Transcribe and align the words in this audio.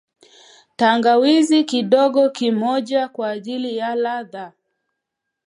Tangawizi 0.75 1.63
kidogo 1.63 2.29
kimojaa 2.29 3.07
kwaajili 3.07 3.77
ya 3.77 3.95
ladha 3.95 4.51